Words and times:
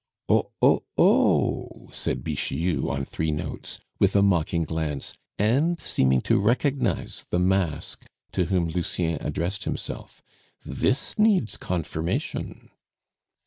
"Oh! 0.27 0.49
oh! 0.63 0.81
oh!" 0.97 1.89
said 1.93 2.23
Bixiou 2.23 2.89
on 2.89 3.05
three 3.05 3.29
notes, 3.31 3.79
with 3.99 4.15
a 4.15 4.23
mocking 4.23 4.63
glance, 4.63 5.15
and 5.37 5.79
seeming 5.79 6.21
to 6.21 6.39
recognize 6.41 7.27
the 7.29 7.37
mask 7.37 8.07
to 8.31 8.45
whom 8.45 8.67
Lucien 8.69 9.19
addressed 9.21 9.65
himself. 9.65 10.23
"This 10.65 11.19
needs 11.19 11.55
confirmation." 11.55 12.71